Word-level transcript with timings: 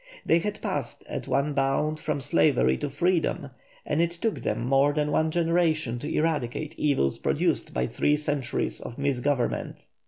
They 0.25 0.39
had 0.39 0.63
passed 0.63 1.03
at 1.07 1.27
one 1.27 1.53
bound 1.53 1.99
from 1.99 2.21
slavery 2.21 2.75
to 2.79 2.89
freedom, 2.89 3.51
and 3.85 4.01
it 4.01 4.09
took 4.09 4.41
them 4.41 4.65
more 4.65 4.93
than 4.93 5.11
one 5.11 5.29
generation 5.29 5.99
to 5.99 6.11
eradicate 6.11 6.73
evils 6.75 7.19
produced 7.19 7.71
by 7.71 7.85
three 7.85 8.17
centuries 8.17 8.81
of 8.81 8.97
misgovernment. 8.97 9.85